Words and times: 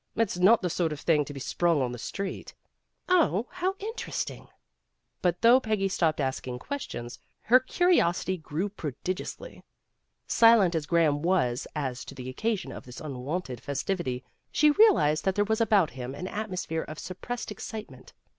It's 0.15 0.39
not 0.39 0.63
the 0.63 0.69
sort 0.71 0.91
of 0.91 0.99
thing 0.99 1.25
to 1.25 1.31
be 1.31 1.39
sprung 1.39 1.79
on 1.79 1.91
the 1.91 1.99
street." 1.99 2.55
"Oh, 3.07 3.45
how 3.51 3.75
interesting!" 3.77 4.47
But 5.21 5.41
though 5.43 5.59
Peggy 5.59 5.87
stopped 5.89 6.19
asking 6.19 6.57
questions, 6.57 7.19
her 7.43 7.59
curiosity 7.59 8.35
grew 8.37 8.69
PEGGY 8.69 8.93
COMES 8.95 8.97
TO 9.03 9.11
A 9.11 9.13
DECISION 9.13 9.37
245 9.37 9.67
prodigiously. 10.25 10.49
Silent 10.49 10.73
as 10.73 10.87
Graham 10.87 11.21
was 11.21 11.67
as 11.75 12.03
to 12.05 12.15
the 12.15 12.29
occasion 12.29 12.71
of 12.71 12.85
this 12.85 12.99
unwonted 12.99 13.61
festivity, 13.61 14.23
she 14.51 14.71
real 14.71 14.97
ized 14.97 15.23
that 15.23 15.35
there 15.35 15.45
was 15.45 15.61
about 15.61 15.91
him 15.91 16.15
an 16.15 16.27
atmosphere 16.27 16.81
of 16.81 16.97
suppressed 16.97 17.51
excitement. 17.51 18.13